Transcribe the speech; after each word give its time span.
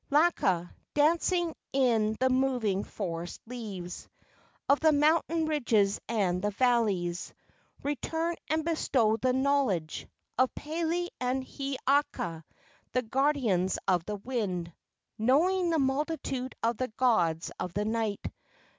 Laka, 0.11 0.71
dancing 0.95 1.53
in 1.73 2.17
the 2.19 2.29
moving 2.31 2.83
forest 2.83 3.39
leaves 3.45 4.09
Of 4.67 4.79
the 4.79 4.91
mountain 4.91 5.45
ridges 5.45 6.01
and 6.09 6.41
the 6.41 6.49
valleys, 6.49 7.31
Return 7.83 8.33
and 8.49 8.65
bestow 8.65 9.17
the 9.17 9.31
knowledge 9.31 10.07
Of 10.39 10.55
Pele 10.55 11.07
and 11.19 11.43
Hiiaka, 11.45 12.43
the 12.93 13.03
guardians 13.03 13.77
of 13.87 14.03
the 14.05 14.15
wind, 14.15 14.73
Knowing 15.19 15.69
the 15.69 15.77
multitude 15.77 16.55
of 16.63 16.77
the 16.77 16.91
gods 16.97 17.51
of 17.59 17.75
the 17.75 17.85
night. 17.85 18.25